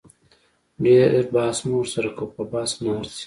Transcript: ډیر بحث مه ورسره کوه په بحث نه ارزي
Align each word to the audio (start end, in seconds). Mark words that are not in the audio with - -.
ډیر 0.83 1.11
بحث 1.33 1.57
مه 1.67 1.75
ورسره 1.79 2.09
کوه 2.17 2.31
په 2.35 2.43
بحث 2.51 2.71
نه 2.83 2.89
ارزي 2.97 3.19